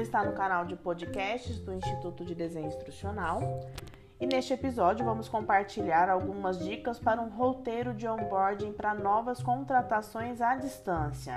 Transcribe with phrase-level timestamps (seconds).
[0.00, 3.40] está no canal de podcasts do Instituto de Desenho Instrucional.
[4.20, 10.40] E neste episódio vamos compartilhar algumas dicas para um roteiro de onboarding para novas contratações
[10.40, 11.34] à distância.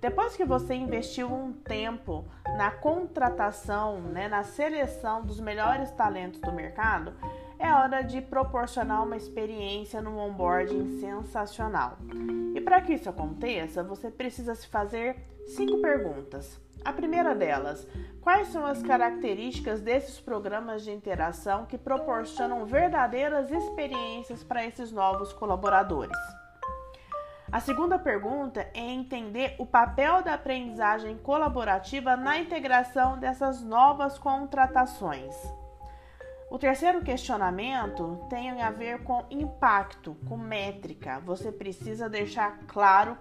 [0.00, 2.24] Depois que você investiu um tempo
[2.56, 7.12] na contratação, né, na seleção dos melhores talentos do mercado,
[7.58, 11.98] é hora de proporcionar uma experiência no onboarding sensacional.
[12.54, 16.58] E para que isso aconteça, você precisa se fazer cinco perguntas.
[16.84, 17.86] A primeira delas,
[18.22, 25.32] quais são as características desses programas de interação que proporcionam verdadeiras experiências para esses novos
[25.32, 26.16] colaboradores?
[27.52, 35.34] A segunda pergunta é entender o papel da aprendizagem colaborativa na integração dessas novas contratações.
[36.50, 41.20] O terceiro questionamento tem a ver com impacto, com métrica.
[41.20, 43.18] Você precisa deixar claro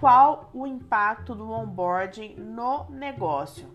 [0.00, 3.68] qual o impacto do onboarding no negócio.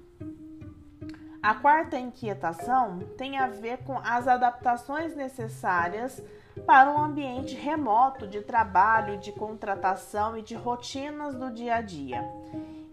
[1.41, 6.19] A quarta inquietação tem a ver com as adaptações necessárias
[6.65, 12.27] para um ambiente remoto de trabalho, de contratação e de rotinas do dia a dia.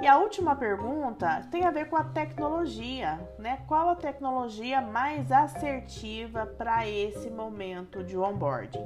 [0.02, 3.62] E a última pergunta tem a ver com a tecnologia, né?
[3.67, 8.84] Qual a tecnologia mais assertiva para esse momento de onboarding?